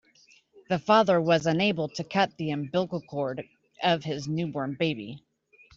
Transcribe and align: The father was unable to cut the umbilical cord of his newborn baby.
The 0.67 0.79
father 0.79 1.21
was 1.21 1.45
unable 1.45 1.87
to 1.89 2.03
cut 2.03 2.35
the 2.37 2.49
umbilical 2.49 3.01
cord 3.01 3.47
of 3.83 4.03
his 4.03 4.27
newborn 4.27 4.73
baby. 4.73 5.21